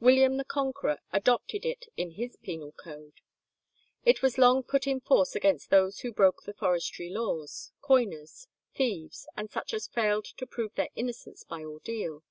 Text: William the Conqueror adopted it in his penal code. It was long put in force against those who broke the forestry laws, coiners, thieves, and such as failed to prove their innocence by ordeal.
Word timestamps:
William 0.00 0.38
the 0.38 0.46
Conqueror 0.46 0.98
adopted 1.12 1.66
it 1.66 1.88
in 1.94 2.12
his 2.12 2.36
penal 2.38 2.72
code. 2.72 3.20
It 4.02 4.22
was 4.22 4.38
long 4.38 4.62
put 4.62 4.86
in 4.86 4.98
force 4.98 5.34
against 5.36 5.68
those 5.68 5.98
who 5.98 6.10
broke 6.10 6.44
the 6.44 6.54
forestry 6.54 7.10
laws, 7.10 7.70
coiners, 7.82 8.48
thieves, 8.74 9.28
and 9.36 9.50
such 9.50 9.74
as 9.74 9.86
failed 9.86 10.24
to 10.24 10.46
prove 10.46 10.74
their 10.74 10.88
innocence 10.96 11.44
by 11.44 11.64
ordeal. 11.64 12.22